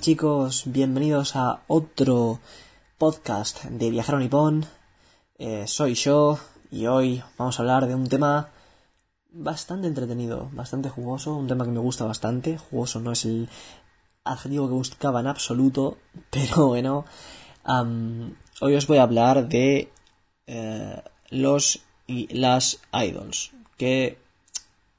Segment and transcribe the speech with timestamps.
[0.00, 2.40] chicos, bienvenidos a otro
[2.96, 4.64] podcast de Viajar a Nippon.
[5.36, 6.38] Eh, soy yo
[6.70, 8.48] y hoy vamos a hablar de un tema
[9.30, 12.56] bastante entretenido, bastante jugoso, un tema que me gusta bastante.
[12.56, 13.50] Jugoso no es el
[14.24, 15.98] adjetivo que buscaba en absoluto,
[16.30, 17.04] pero bueno,
[18.62, 19.92] hoy os voy a hablar de
[20.46, 24.16] eh, los y las idols, que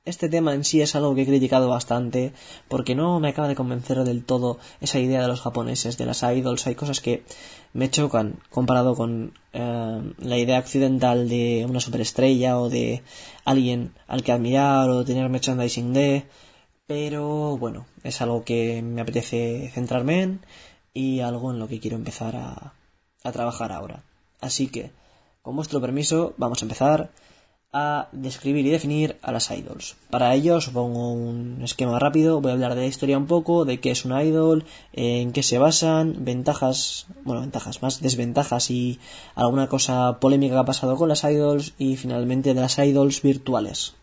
[0.03, 2.33] este tema en sí es algo que he criticado bastante
[2.67, 6.23] porque no me acaba de convencer del todo esa idea de los japoneses, de las
[6.23, 6.65] idols.
[6.65, 7.23] Hay cosas que
[7.73, 13.03] me chocan comparado con eh, la idea occidental de una superestrella o de
[13.45, 16.25] alguien al que admirar o tener merchandising de.
[16.87, 20.41] Pero bueno, es algo que me apetece centrarme en
[20.93, 22.73] y algo en lo que quiero empezar a,
[23.23, 24.03] a trabajar ahora.
[24.41, 24.91] Así que,
[25.41, 27.11] con vuestro permiso, vamos a empezar
[27.73, 29.95] a describir y definir a las idols.
[30.09, 33.63] Para ello os pongo un esquema rápido, voy a hablar de la historia un poco,
[33.63, 38.99] de qué es una idol, en qué se basan, ventajas, bueno, ventajas más, desventajas y
[39.35, 43.93] alguna cosa polémica que ha pasado con las idols y finalmente de las idols virtuales.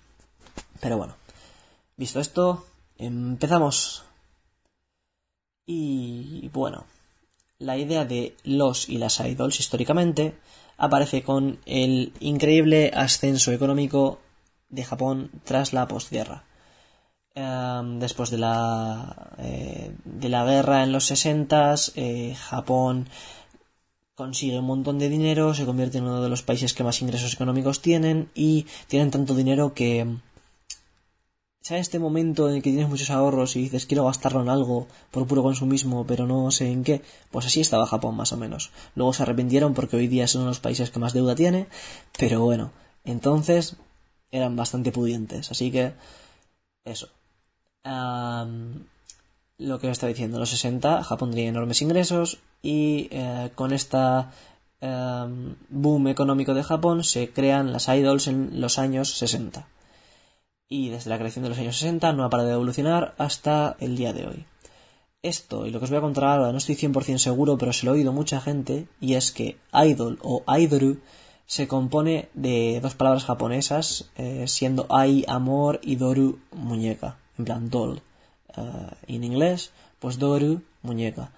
[0.81, 1.17] Pero bueno,
[1.97, 2.65] visto esto,
[2.97, 4.05] empezamos.
[5.67, 6.87] Y bueno,
[7.59, 10.35] la idea de los y las idols históricamente
[10.77, 14.21] aparece con el increíble ascenso económico
[14.69, 16.45] de Japón tras la postguerra.
[17.35, 23.09] Em, después de la, eh, de la guerra en los 60, eh, Japón
[24.15, 27.35] consigue un montón de dinero, se convierte en uno de los países que más ingresos
[27.35, 30.07] económicos tienen y tienen tanto dinero que
[31.61, 34.87] ¿Sabes este momento en el que tienes muchos ahorros y dices quiero gastarlo en algo
[35.11, 37.03] por puro consumismo, pero no sé en qué?
[37.31, 38.71] Pues así estaba Japón más o menos.
[38.95, 41.67] Luego se arrepintieron porque hoy día son uno de los países que más deuda tiene,
[42.19, 42.73] pero bueno,
[43.05, 43.77] entonces
[44.31, 45.93] eran bastante pudientes, así que
[46.85, 47.09] eso.
[49.59, 53.73] lo que os estaba diciendo, en los 60 Japón tenía enormes ingresos y eh, con
[53.73, 54.31] esta
[54.81, 59.67] boom económico de Japón se crean las idols en los años 60
[60.69, 63.97] y desde la creación de los años 60 no ha parado de evolucionar hasta el
[63.97, 64.45] día de hoy.
[65.23, 67.87] Esto y lo que os voy a contar ahora no estoy 100% seguro, pero se
[67.87, 70.99] lo he oído mucha gente, y es que idol o idoru
[71.49, 77.71] se compone de dos palabras japonesas, eh, siendo ai amor y doru muñeca, en plan
[77.71, 78.03] doll.
[78.57, 81.33] Uh, en inglés, pues doru muñeca.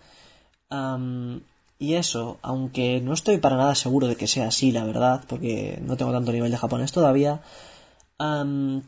[1.79, 5.81] y eso, aunque no estoy para nada seguro de que sea así, la verdad, porque
[5.83, 7.41] no tengo tanto nivel de japonés todavía,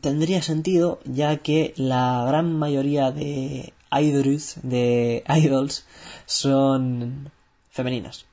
[0.01, 5.85] tendría sentido ya que la gran mayoría de idols, de idols
[6.25, 7.31] son
[7.69, 8.25] femeninas.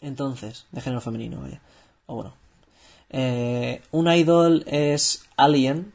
[0.00, 1.60] Entonces, de género femenino, vaya.
[2.06, 2.34] O bueno.
[3.10, 5.92] Eh, un idol es alguien,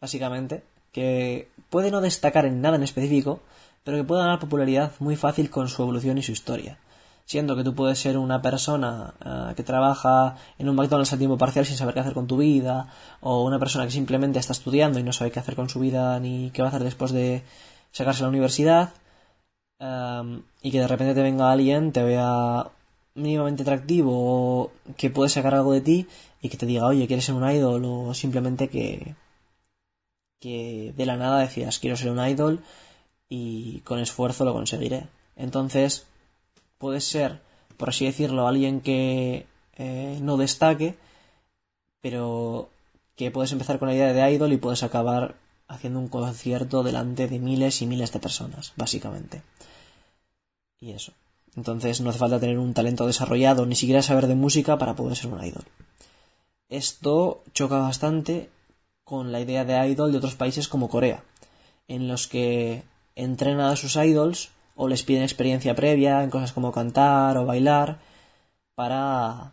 [0.00, 3.40] básicamente, que puede no destacar en nada en específico,
[3.84, 6.78] pero que puede ganar popularidad muy fácil con su evolución y su historia
[7.28, 11.36] siendo que tú puedes ser una persona eh, que trabaja en un McDonald's a tiempo
[11.36, 12.88] parcial sin saber qué hacer con tu vida,
[13.20, 16.18] o una persona que simplemente está estudiando y no sabe qué hacer con su vida
[16.20, 17.42] ni qué va a hacer después de
[17.92, 18.94] sacarse la universidad,
[19.78, 22.66] em, y que de repente te venga alguien, te vea
[23.14, 26.06] mínimamente atractivo o que puede sacar algo de ti
[26.40, 27.84] y que te diga, oye, ¿quieres ser un idol?
[27.84, 29.14] o simplemente que
[30.40, 32.60] que de la nada decías, quiero ser un idol
[33.28, 35.08] y con esfuerzo lo conseguiré.
[35.36, 36.06] Entonces,
[36.78, 37.40] puedes ser,
[37.76, 39.46] por así decirlo, alguien que
[39.76, 40.96] eh, no destaque,
[42.00, 42.68] pero
[43.16, 45.34] que puedes empezar con la idea de idol y puedes acabar
[45.66, 49.42] haciendo un concierto delante de miles y miles de personas, básicamente.
[50.80, 51.12] Y eso.
[51.56, 55.16] Entonces no hace falta tener un talento desarrollado, ni siquiera saber de música para poder
[55.16, 55.64] ser un idol.
[56.68, 58.48] Esto choca bastante
[59.04, 61.24] con la idea de idol de otros países como Corea,
[61.88, 62.84] en los que
[63.16, 64.50] entrenan a sus idols
[64.80, 67.98] o les piden experiencia previa en cosas como cantar o bailar
[68.78, 69.50] para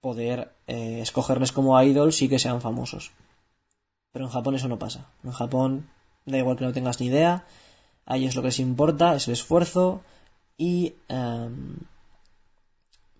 [0.00, 3.12] poder eh, escogerles como idols y que sean famosos.
[4.12, 5.12] Pero en Japón eso no pasa.
[5.24, 5.90] En Japón
[6.24, 7.44] da igual que no tengas ni idea,
[8.06, 10.00] a ellos lo que les importa es el esfuerzo
[10.56, 11.76] y em,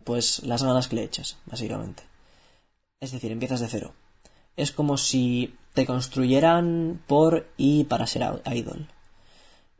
[0.04, 2.02] pues las ganas que le echas, básicamente.
[2.98, 3.92] Es decir, empiezas de cero.
[4.56, 8.22] Es como si te construyeran por y para ser
[8.54, 8.88] idol.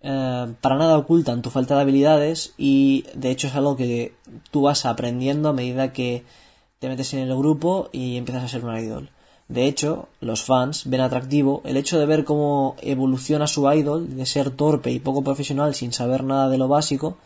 [0.09, 4.15] Eh, para nada ocultan tu falta de habilidades y de hecho es algo que
[4.53, 6.25] tú vas aprendiendo a medida que
[6.79, 9.11] te metes en el grupo y empiezas a ser un idol.
[9.49, 14.27] De hecho, los fans ven atractivo el hecho de ver cómo evoluciona su idol de
[14.27, 17.19] ser torpe y poco profesional sin saber nada de lo básico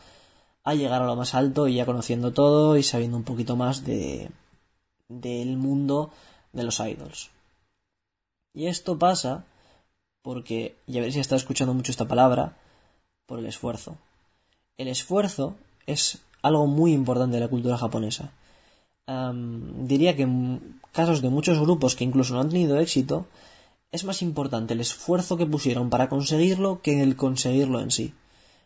[0.65, 3.85] a llegar a lo más alto y ya conociendo todo y sabiendo un poquito más
[3.85, 4.31] de
[5.09, 6.13] del mundo
[6.55, 7.31] de los idols.
[8.55, 9.45] Y esto pasa
[10.23, 12.57] porque, ya veréis si está escuchando mucho esta palabra,
[13.31, 13.97] por el esfuerzo.
[14.77, 15.55] el esfuerzo
[15.87, 18.33] es algo muy importante de la cultura japonesa.
[19.93, 23.27] diría que en casos de muchos grupos que incluso no han tenido éxito,
[23.93, 28.15] es más importante el esfuerzo que pusieron para conseguirlo que el conseguirlo en sí.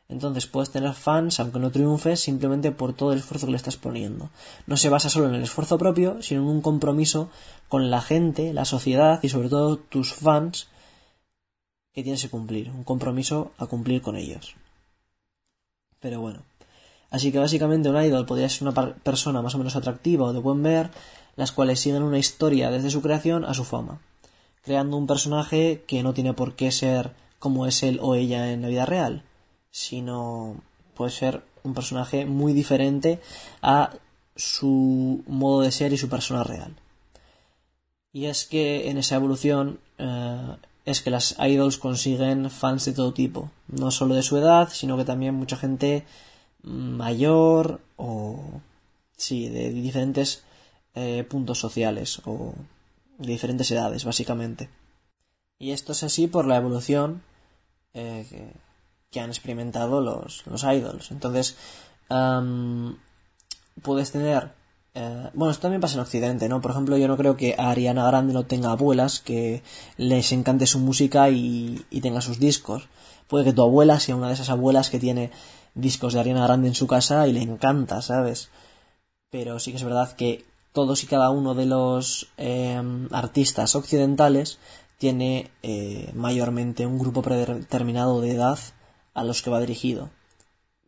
[0.09, 3.77] Entonces puedes tener fans, aunque no triunfes, simplemente por todo el esfuerzo que le estás
[3.77, 4.31] poniendo.
[4.67, 7.29] No se basa solo en el esfuerzo propio, sino en un compromiso
[7.69, 10.69] con la gente, la sociedad y sobre todo tus fans
[11.95, 12.71] que tienes que cumplir.
[12.71, 14.55] Un compromiso a cumplir con ellos.
[16.01, 16.41] Pero bueno.
[17.11, 20.41] Así que básicamente un idol podría ser una persona más o menos atractiva o de
[20.41, 20.91] buen ver,
[21.37, 24.01] las cuales siguen una historia desde su creación a su fama,
[24.63, 28.63] creando un personaje que no tiene por qué ser como es él o ella en
[28.63, 29.23] la vida real
[29.75, 30.63] sino
[30.95, 33.21] puede ser un personaje muy diferente
[33.61, 33.91] a
[34.37, 36.77] su modo de ser y su persona real.
[38.13, 43.15] Y es que en esa evolución eh, es que las idols consiguen fans de todo
[43.15, 46.05] tipo, no solo de su edad, sino que también mucha gente
[46.63, 48.61] mayor o
[49.17, 50.45] sí, de diferentes
[50.95, 52.55] eh, puntos sociales o
[53.19, 54.69] de diferentes edades, básicamente.
[55.59, 57.23] Y esto es así por la evolución
[57.95, 58.53] eh,
[59.11, 61.11] que han experimentado los, los idols.
[61.11, 61.57] Entonces,
[63.83, 64.64] puedes tener...
[64.97, 66.61] Eh, bueno, esto también pasa en Occidente, ¿no?
[66.61, 69.63] Por ejemplo, yo no creo que Ariana Grande no tenga abuelas que
[69.97, 72.89] les encante su música y, tenga sus discos.
[73.27, 75.33] Puede que tu abuela sea una de esas abuelas que tiene
[75.75, 78.51] discos de Ariana Grande en su casa y le encanta, ¿sabes?
[79.31, 84.59] Pero sí que es verdad que todos y cada uno de los em, artistas occidentales
[84.99, 88.59] tiene eh, mayormente un grupo predeterminado de edad
[89.15, 90.11] a los que va dirigido.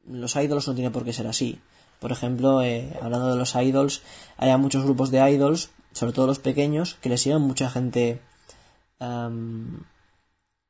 [0.06, 1.60] Los idols no tiene por qué ser así.
[2.00, 4.02] Por ejemplo, eh, hablando de los idols,
[4.36, 8.20] hay muchos grupos de idols, sobre todo los pequeños, que le siguen mucha gente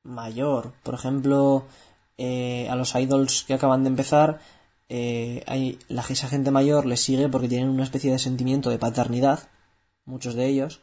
[0.02, 0.73] mayor.
[0.82, 1.67] Por ejemplo,
[2.19, 4.40] eh, a los idols que acaban de empezar,
[4.88, 8.78] eh, hay, la, esa gente mayor les sigue porque tienen una especie de sentimiento de
[8.78, 9.49] paternidad,
[10.05, 10.81] muchos de ellos,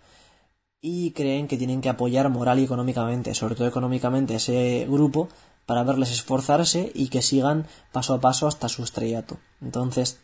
[0.82, 5.30] y creen que tienen que apoyar moral y económicamente, sobre todo económicamente, ese grupo
[5.66, 9.38] para verles esforzarse y que sigan paso a paso hasta su estrellato.
[9.62, 10.20] Entonces,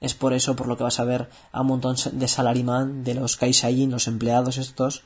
[0.00, 3.14] es por eso por lo que vas a ver a un montón de salaryman, de
[3.14, 5.02] los Kaisajin, los empleados estos,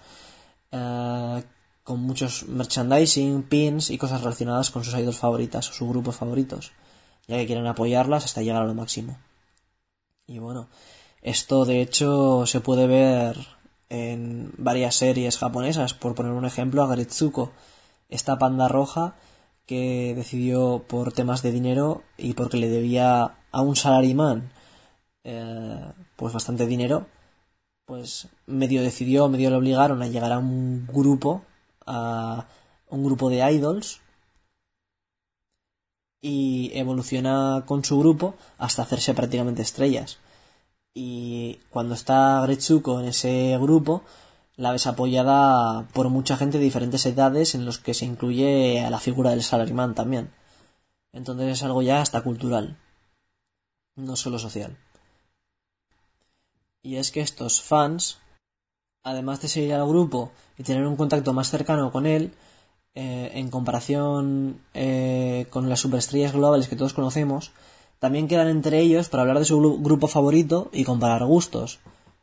[0.72, 1.42] eh,
[1.84, 6.72] con muchos merchandising, pins y cosas relacionadas con sus idols favoritas o sus grupos favoritos,
[7.26, 9.18] ya que quieren apoyarlas hasta llegar a lo máximo.
[10.26, 10.68] Y bueno,
[11.22, 13.36] esto de hecho se puede ver
[13.88, 17.52] en varias series japonesas, por poner un ejemplo, a Garetsuko,
[18.08, 19.16] esta panda roja
[19.66, 24.50] que decidió por temas de dinero y porque le debía a un salaryman
[25.24, 27.06] eh, pues bastante dinero,
[27.84, 31.42] pues medio decidió, medio le obligaron a llegar a un grupo,
[31.86, 32.46] a
[32.88, 34.00] un grupo de idols
[36.20, 40.18] y evoluciona con su grupo hasta hacerse prácticamente estrellas.
[40.94, 44.02] Y cuando está Gretsuko en ese grupo,
[44.56, 48.90] la ves apoyada por mucha gente de diferentes edades en los que se incluye a
[48.90, 50.30] la figura del salaryman también.
[51.12, 52.76] Entonces es algo ya hasta cultural,
[53.96, 54.76] no solo social.
[56.82, 58.18] Y es que estos fans,
[59.02, 62.32] además de seguir al grupo y tener un contacto más cercano con él,
[62.94, 67.52] eh, en comparación eh, con las superestrellas globales que todos conocemos,
[67.98, 71.78] también quedan entre ellos para hablar de su grupo favorito y comparar gustos.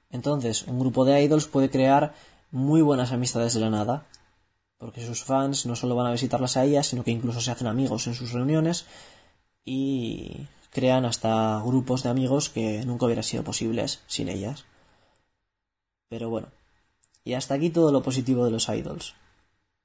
[0.10, 2.13] Entonces, un grupo de idols puede crear
[2.51, 4.05] muy buenas amistades de la nada,
[4.77, 7.67] porque sus fans no solo van a visitarlas a ellas, sino que incluso se hacen
[7.67, 8.86] amigos en sus reuniones
[9.65, 14.65] y crean hasta grupos de amigos que nunca hubieran sido posibles sin ellas.
[16.07, 16.50] Pero bueno,
[17.24, 19.15] y hasta aquí todo lo positivo de los idols.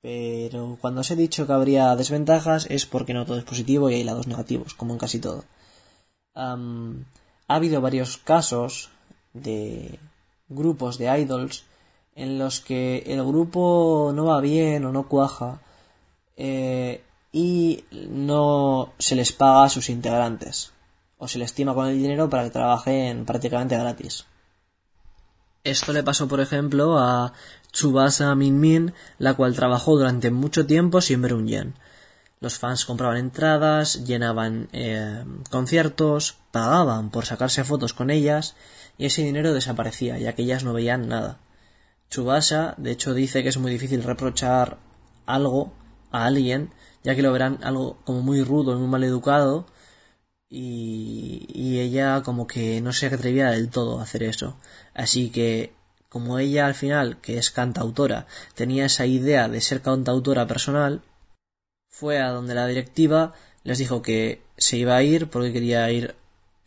[0.03, 3.95] Pero cuando os he dicho que habría desventajas es porque no todo es positivo y
[3.95, 5.45] hay lados negativos, como en casi todo.
[6.35, 6.57] ha
[7.49, 8.91] habido varios casos
[9.33, 9.99] de
[10.51, 11.65] grupos de idols
[12.15, 15.63] en los que el grupo no va bien o no cuaja
[16.37, 17.01] eh,
[17.33, 20.73] y no se les paga a sus integrantes
[21.23, 24.27] o se les estima con el dinero para que trabajen prácticamente gratis.
[25.63, 27.33] Esto le pasó, por ejemplo, a
[27.71, 31.75] Tsubasa Min Min, la cual trabajó durante mucho tiempo sin ver un yen.
[32.41, 38.57] Los fans compraban entradas, llenaban eh, conciertos, pagaban por sacarse fotos con ellas
[38.99, 41.39] y ese dinero desaparecía, ya que ellas no veían nada.
[42.11, 44.79] Chubasa, de hecho, dice que es muy difícil reprochar
[45.27, 45.73] algo
[46.11, 46.73] a alguien,
[47.05, 49.67] ya que lo verán algo como muy rudo, muy mal educado,
[50.55, 54.57] y, ella como que no se atrevía del todo a hacer eso.
[54.95, 55.73] Así que,
[56.09, 61.03] como ella al final, que es cantautora, tenía esa idea de ser cantautora personal,
[61.89, 63.33] fue a donde la directiva
[63.65, 66.15] les dijo que se iba a ir porque quería ir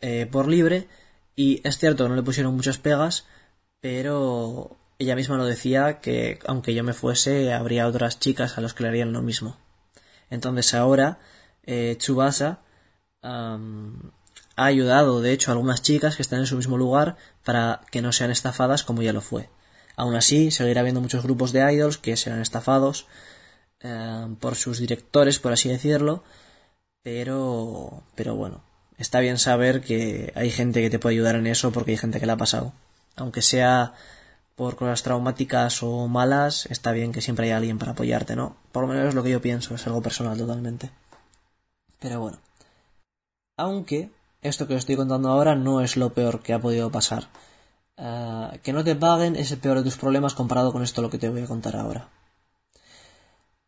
[0.00, 0.88] eh, por libre
[1.36, 3.26] y es cierto no le pusieron muchas pegas,
[3.80, 8.74] pero ella misma lo decía que aunque yo me fuese habría otras chicas a los
[8.74, 9.56] que le harían lo mismo.
[10.30, 11.18] Entonces ahora
[11.64, 12.60] eh, Chubasa
[13.26, 18.02] ha ayudado de hecho a algunas chicas que están en su mismo lugar para que
[18.02, 19.48] no sean estafadas como ya lo fue.
[19.96, 23.06] Aún así, seguirá habiendo muchos grupos de idols que serán estafados
[24.40, 26.24] por sus directores, por así decirlo,
[27.02, 28.62] pero, pero bueno,
[28.98, 32.18] está bien saber que hay gente que te puede ayudar en eso porque hay gente
[32.20, 32.72] que le ha pasado.
[33.16, 33.94] Aunque sea
[34.56, 38.56] por cosas traumáticas o malas, está bien que siempre haya alguien para apoyarte, ¿no?
[38.72, 40.90] Por lo menos es lo que yo pienso, es algo personal totalmente.
[42.00, 42.38] Pero bueno.
[43.56, 44.10] Aunque
[44.42, 47.28] esto que os estoy contando ahora no es lo peor que ha podido pasar.
[47.96, 51.10] Eh, que no te paguen es el peor de tus problemas comparado con esto lo
[51.10, 52.08] que te voy a contar ahora.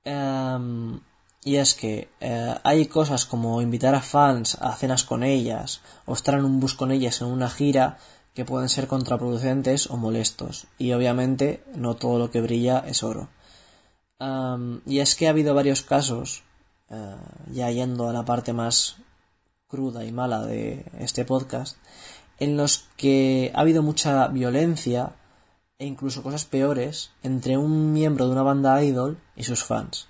[0.04, 1.00] Em,
[1.44, 6.12] y es que eh, hay cosas como invitar a fans a cenas con ellas o
[6.12, 7.98] estar en un bus con ellas en una gira
[8.34, 10.66] que pueden ser contraproducentes o molestos.
[10.78, 13.28] Y obviamente no todo lo que brilla es oro.
[14.20, 16.44] Em, y es que ha habido varios casos,
[16.90, 17.16] eh,
[17.52, 18.96] ya yendo a la parte más
[19.68, 21.76] cruda y mala de este podcast,
[22.38, 25.12] en los que ha habido mucha violencia
[25.78, 30.08] e incluso cosas peores entre un miembro de una banda idol y sus fans.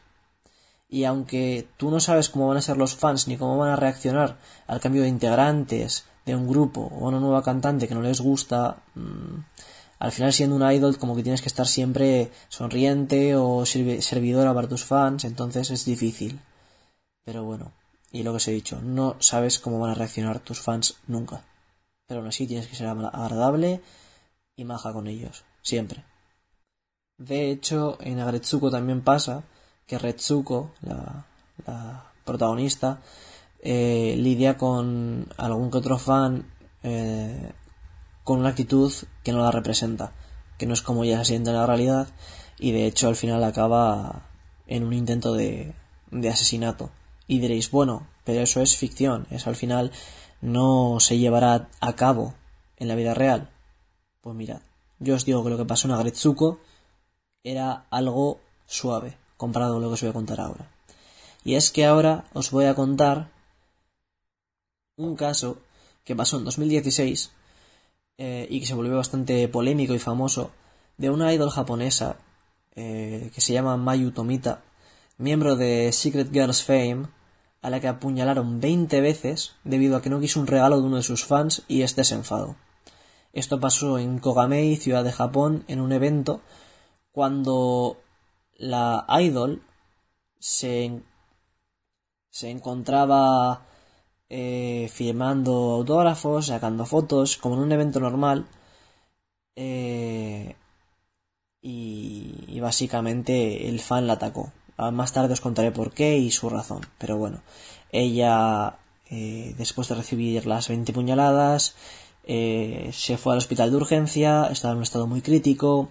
[0.89, 3.77] Y aunque tú no sabes cómo van a ser los fans ni cómo van a
[3.77, 8.01] reaccionar al cambio de integrantes de un grupo o a una nueva cantante que no
[8.01, 9.45] les gusta, mm,
[9.99, 14.69] al final siendo un idol como que tienes que estar siempre sonriente o servidora para
[14.69, 16.41] tus fans, entonces es difícil.
[17.25, 17.73] Pero bueno,
[18.13, 21.43] y lo que os he dicho, no sabes cómo van a reaccionar tus fans nunca
[22.09, 23.83] pero aún así tienes que ser agradable
[24.57, 26.05] y maja con ellos, siempre.
[27.19, 29.45] De hecho, en Agretsuko también pasa
[29.87, 31.27] que Retsuko, la,
[32.25, 33.03] protagonista,
[33.61, 36.47] eh, lidia con algún que otro fan
[36.83, 37.53] eh,
[38.25, 40.13] con una actitud que no la representa,
[40.57, 42.09] que no es como ella se siente en la realidad,
[42.59, 44.29] y de hecho al final acaba
[44.67, 45.75] en un intento de,
[46.11, 46.91] de asesinato.
[47.29, 49.93] Y diréis, bueno, pero eso es ficción, eso al final
[50.41, 52.35] no se llevará a cabo
[52.77, 53.51] en la vida real?
[54.21, 54.63] Pues mirad,
[54.99, 56.61] yo os digo que lo que pasó en Agretsuko
[57.45, 60.71] era algo suave comparado con lo que os voy a contar ahora.
[61.45, 63.31] Y es que ahora os voy a contar
[64.97, 65.59] un caso
[66.05, 67.31] que pasó en 2016
[68.19, 70.51] eh, y que se volvió bastante polémico y famoso
[70.97, 72.17] de una idol japonesa
[72.75, 74.63] eh, que se llama Mayu Tomita,
[75.17, 77.07] miembro de Secret Girls Fame,
[77.63, 80.97] a la que apuñalaron 20 veces debido a que no quiso un regalo de uno
[80.97, 82.57] de sus fans y este se enfadó.
[83.33, 86.41] Esto pasó en Kogamei, ciudad de Japón, en un evento
[87.13, 87.99] cuando
[88.57, 89.63] la idol
[90.39, 91.03] se,
[92.31, 93.67] se encontraba
[94.29, 98.47] eh, firmando autógrafos, sacando fotos, como en un evento normal.
[99.57, 100.55] Eh,
[101.61, 104.53] y básicamente el fan la atacó.
[104.79, 106.83] Ah, más tarde os contaré por qué y su razón.
[106.99, 107.43] Pero bueno,
[107.93, 108.79] ella,
[109.11, 111.75] eh, después de recibir las 20 puñaladas,
[112.25, 115.91] eh, se fue al hospital de urgencia, estaba en un estado muy crítico,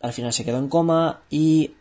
[0.00, 1.72] al final se quedó en coma y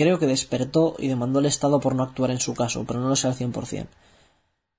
[0.00, 3.08] creo que despertó y demandó el Estado por no actuar en su caso, pero no
[3.10, 3.86] lo sé al 100%.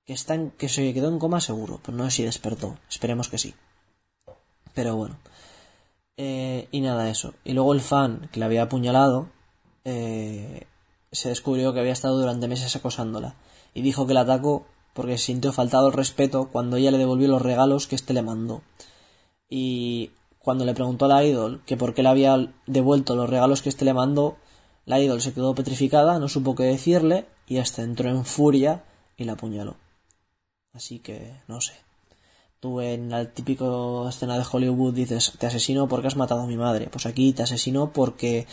[0.04, 3.28] Que, está en, que se quedó en coma seguro, pero no sé si despertó, esperemos
[3.28, 3.54] que sí.
[4.74, 5.16] Pero bueno.
[6.16, 7.34] Eh, y nada, eso.
[7.44, 9.28] Y luego el fan que le había apuñalado,
[9.84, 10.66] eh,
[11.10, 13.34] se descubrió que había estado durante meses acosándola
[13.74, 17.42] y dijo que la atacó porque sintió faltado el respeto cuando ella le devolvió los
[17.42, 18.62] regalos que éste le mandó.
[19.48, 23.62] Y cuando le preguntó a la idol que por qué le había devuelto los regalos
[23.62, 24.36] que éste le mandó,
[24.84, 28.84] la idol se quedó petrificada, no supo qué decirle y hasta entró en furia
[29.16, 29.76] y la apuñaló.
[30.72, 31.74] Así que no sé.
[32.60, 33.64] Tú en la típica
[34.08, 36.88] escena de Hollywood dices te asesino porque has matado a mi madre.
[36.90, 38.46] Pues aquí te asesino porque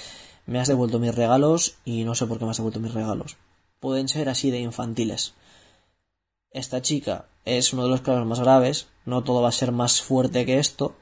[0.46, 3.38] me has devuelto mis regalos y no sé por qué me has devuelto mis regalos.
[3.79, 5.34] Pueden ser así de infantiles.
[6.51, 10.01] Esta chica es uno de los casos más graves, no todo va a ser más
[10.01, 10.96] fuerte que esto,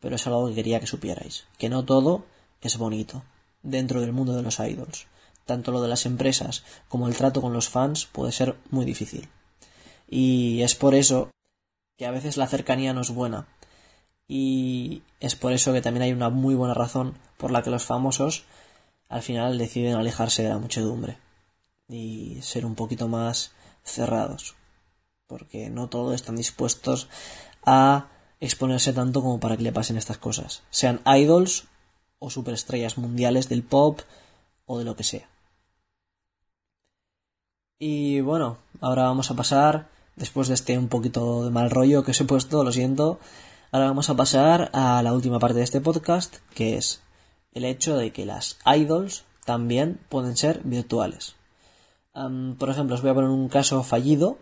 [0.00, 2.24] pero es algo que quería que supierais, que no todo
[2.60, 3.22] es bonito
[3.62, 5.06] dentro del mundo de los idols.
[5.44, 9.28] Tanto lo de las empresas como el trato con los fans puede ser muy difícil.
[10.08, 11.30] Y es por eso
[11.96, 13.46] que a veces la cercanía no es buena.
[14.26, 17.84] Y es por eso que también hay una muy buena razón por la que los
[17.84, 18.44] famosos
[19.14, 21.18] al final deciden alejarse de la muchedumbre
[21.88, 23.52] y ser un poquito más
[23.84, 24.56] cerrados,
[25.28, 27.06] porque no todos están dispuestos
[27.64, 28.08] a
[28.40, 31.66] exponerse tanto como para que le pasen estas cosas, sean idols
[32.18, 34.00] o superestrellas mundiales del pop
[34.66, 35.28] o de lo que sea.
[37.78, 42.10] Y bueno, ahora vamos a pasar, después de este un poquito de mal rollo que
[42.10, 43.20] os he puesto, lo siento,
[43.70, 47.03] ahora vamos a pasar a la última parte de este podcast, que es
[47.54, 51.36] el hecho de que las idols también pueden ser virtuales.
[52.12, 54.38] por ejemplo, os voy a poner un caso fallido,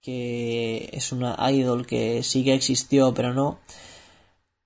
[0.00, 3.58] que es una idol que sí que existió, pero no,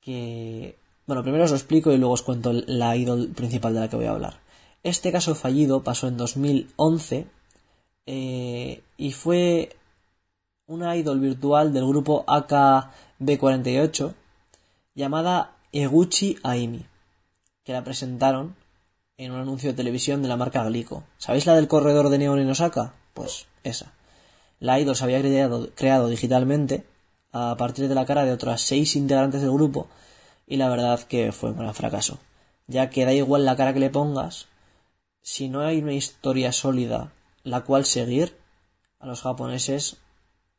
[0.01, 0.79] que...
[1.07, 3.97] Bueno, primero os lo explico y luego os cuento la idol principal de la que
[3.97, 4.41] voy a hablar.
[4.83, 7.27] Este caso fallido pasó en 2011
[8.07, 9.77] eh, y fue
[10.67, 14.15] una idol virtual del grupo AKB48
[14.95, 16.87] llamada Eguchi Aimi,
[17.65, 18.57] que la presentaron
[19.19, 21.05] en un anuncio de televisión de la marca Glico.
[21.19, 22.95] ¿Sabéis la del corredor de neón en Osaka?
[23.15, 23.93] Pues esa.
[24.61, 26.85] La idol se había creado, creado digitalmente
[27.33, 29.89] a partir de la cara de otras seis integrantes del grupo
[30.47, 32.19] y la verdad que fue un gran fracaso,
[32.67, 34.47] ya que da igual la cara que le pongas,
[35.23, 38.37] si no hay una historia sólida la cual seguir,
[38.99, 39.97] a los japoneses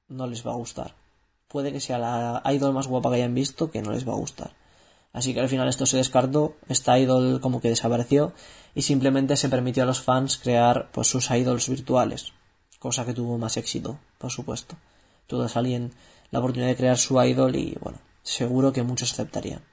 [0.08, 0.94] no les va a gustar.
[1.48, 4.18] Puede que sea la idol más guapa que hayan visto que no les va a
[4.18, 4.52] gustar.
[5.18, 8.34] Así que al final esto se descartó, esta idol como que desapareció
[8.76, 12.34] y simplemente se permitió a los fans crear pues sus idols virtuales,
[12.78, 14.76] cosa que tuvo más éxito, por supuesto.
[15.26, 15.92] Tuvo a alguien
[16.30, 19.64] la oportunidad de crear su idol y bueno, seguro que muchos aceptarían.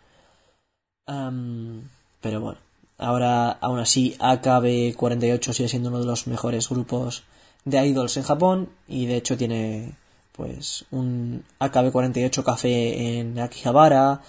[1.05, 2.61] pero bueno,
[2.97, 7.25] ahora aún así AKB48 sigue siendo uno de los mejores grupos
[7.67, 9.95] de idols en Japón y de hecho tiene
[10.33, 14.23] pues un AKB48 café en Akihabara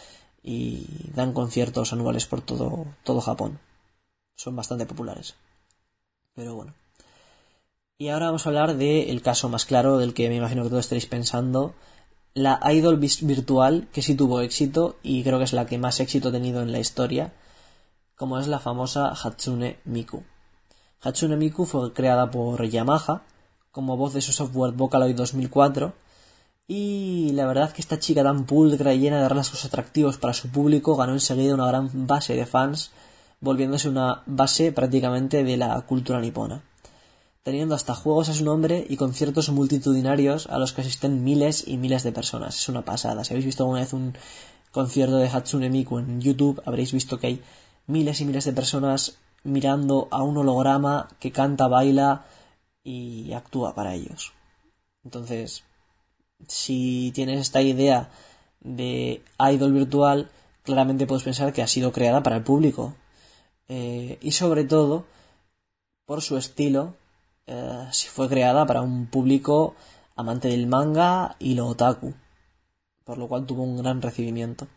[0.48, 3.60] y dan conciertos anuales por todo, todo Japón.
[4.36, 5.34] Son bastante populares.
[6.36, 6.76] Pero bueno.
[7.98, 10.86] Y ahora vamos a hablar del caso más claro, del que me imagino que todos
[10.86, 11.74] estaréis pensando.
[12.36, 16.30] La idol virtual que sí tuvo éxito y creo que es la que más éxito
[16.30, 17.34] ha tenido en la historia,
[18.16, 20.24] como es la famosa Hatsune Miku.
[21.02, 23.24] Hatsune Miku fue creada por Yamaha
[23.72, 25.94] como voz de su software Vocaloid 2004
[26.68, 30.50] y la verdad que esta chica tan pulcra y llena de rasgos atractivos para su
[30.50, 32.92] público ganó enseguida una gran base de fans,
[33.40, 36.64] volviéndose una base prácticamente de la cultura nipona,
[37.44, 41.78] teniendo hasta juegos a su nombre y conciertos multitudinarios a los que asisten miles y
[41.78, 42.58] miles de personas.
[42.60, 43.24] Es una pasada.
[43.24, 44.16] Si habéis visto alguna vez un
[44.72, 47.42] concierto de Hatsune Miku en YouTube, habréis visto que hay
[47.86, 52.26] miles y miles de personas mirando a un holograma que canta, baila
[52.84, 54.34] y actúa para ellos.
[55.04, 55.64] Entonces,
[56.48, 58.10] si tienes esta idea
[58.62, 60.30] de idol virtual,
[60.64, 62.96] claramente puedes pensar que ha sido creada para el público.
[63.68, 65.06] Eh, y sobre todo,
[66.06, 66.96] por su estilo,
[67.48, 69.76] eh, si fue creada para un público
[70.16, 72.14] amante del manga y lo otaku.
[73.04, 74.68] Por lo cual tuvo un gran recibimiento.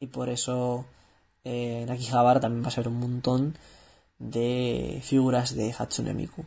[0.00, 0.84] Y por eso
[1.44, 3.56] eh, en Akihabara también va a ser un montón
[4.18, 6.44] de figuras de Hatsune Miku.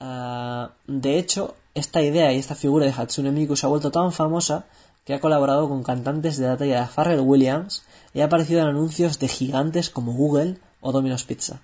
[0.00, 4.12] Ah, de hecho, esta idea y esta figura de Hatsune Miku se ha vuelto tan
[4.12, 4.66] famosa
[5.04, 8.68] que ha colaborado con cantantes de la talla de Pharrell Williams y ha aparecido en
[8.68, 11.60] anuncios de gigantes como Google o Domino's Pizza.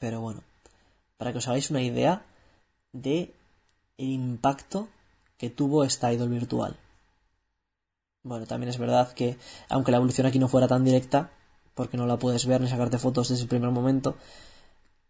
[0.00, 0.42] Pero bueno,
[1.16, 2.22] para que os hagáis una idea
[2.92, 3.32] de
[3.98, 4.88] el impacto
[5.38, 6.76] que tuvo esta idol virtual.
[8.22, 9.36] Bueno, también es verdad que,
[9.68, 11.30] aunque la evolución aquí no fuera tan directa,
[11.74, 14.16] porque no la puedes ver ni sacarte fotos desde el primer momento,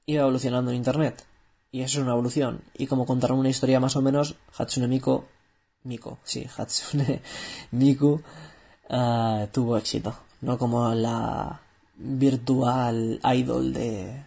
[0.07, 1.25] iba evolucionando en Internet.
[1.75, 2.63] Y eso es una evolución.
[2.73, 5.25] Y como contaron una historia más o menos, Hatsune Miku,
[5.83, 7.21] Miku, sí, Hatsune
[7.73, 8.23] Miku
[8.91, 10.15] uh, tuvo éxito.
[10.41, 11.63] No como la
[11.97, 14.23] virtual idol de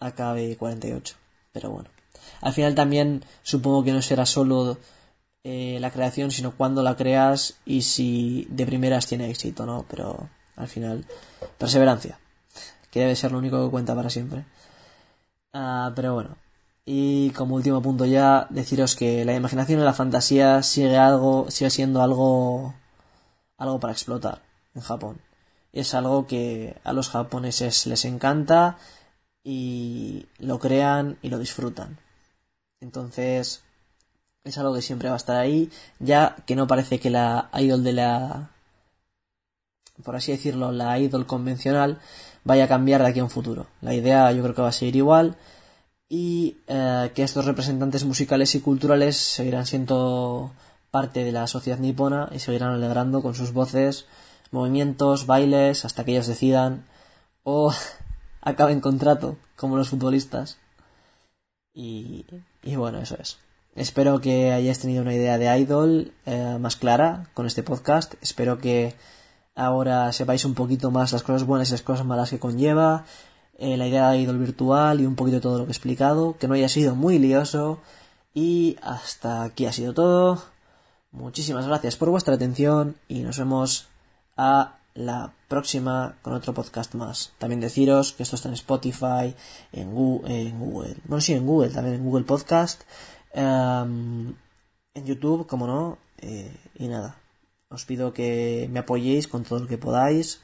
[0.00, 1.14] AKB48.
[1.50, 1.88] Pero bueno.
[2.42, 4.76] Al final también supongo que no será solo
[5.44, 9.86] eh, la creación, sino cuando la creas y si de primeras tiene éxito, ¿no?
[9.88, 11.06] Pero al final,
[11.56, 12.18] perseverancia,
[12.90, 14.44] que debe ser lo único que cuenta para siempre.
[15.54, 16.36] Uh, pero bueno,
[16.84, 21.70] y como último punto ya, deciros que la imaginación y la fantasía sigue algo, sigue
[21.70, 22.74] siendo algo,
[23.56, 24.42] algo para explotar
[24.74, 25.20] en Japón.
[25.72, 28.78] Es algo que a los japoneses les encanta
[29.44, 31.98] y lo crean y lo disfrutan.
[32.80, 33.62] Entonces,
[34.44, 37.84] es algo que siempre va a estar ahí, ya que no parece que la idol
[37.84, 38.50] de la,
[40.04, 42.00] por así decirlo, la idol convencional
[42.44, 43.68] vaya a cambiar de aquí a un futuro.
[43.80, 45.36] La idea yo creo que va a seguir igual
[46.14, 50.52] y eh, que estos representantes musicales y culturales seguirán siendo
[50.90, 54.04] parte de la sociedad nipona y seguirán alegrando con sus voces,
[54.50, 56.84] movimientos, bailes, hasta que ellos decidan
[57.44, 57.72] o
[58.42, 60.58] acaben contrato, como los futbolistas.
[61.72, 62.26] Y,
[62.62, 63.38] y, bueno, eso es.
[63.74, 68.16] Espero que hayáis tenido una idea de Idol eh, más clara con este podcast.
[68.20, 68.94] Espero que
[69.54, 73.06] ahora sepáis un poquito más las cosas buenas y las cosas malas que conlleva
[73.62, 76.48] eh, la idea de idol virtual y un poquito todo lo que he explicado, que
[76.48, 77.78] no haya sido muy lioso.
[78.34, 80.42] Y hasta aquí ha sido todo.
[81.12, 83.86] Muchísimas gracias por vuestra atención y nos vemos
[84.36, 87.34] a la próxima con otro podcast más.
[87.38, 89.32] También deciros que esto está en Spotify,
[89.70, 90.96] en Google, en Google.
[91.04, 92.82] bueno sí, en Google, también en Google Podcast,
[93.32, 94.34] em,
[94.94, 97.16] en YouTube, como no, eh, y nada.
[97.68, 100.40] Os pido que me apoyéis con todo lo que podáis.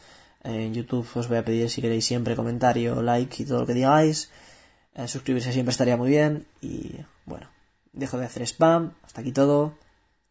[0.48, 3.74] En YouTube os voy a pedir si queréis siempre comentario, like y todo lo que
[3.74, 4.30] digáis.
[4.94, 6.46] Eh, suscribirse siempre estaría muy bien.
[6.62, 7.48] Y bueno,
[7.92, 8.94] dejo de hacer spam.
[9.02, 9.74] Hasta aquí todo.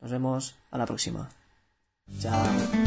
[0.01, 1.29] Nos vemos a la próxima.
[2.19, 2.86] Chao.